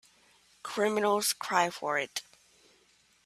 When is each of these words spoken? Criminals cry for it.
Criminals 0.63 1.31
cry 1.31 1.69
for 1.69 1.99
it. 1.99 2.23